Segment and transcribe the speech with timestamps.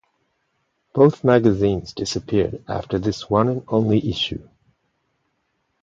[0.95, 4.41] Both magazines disappeared after this one and only issue.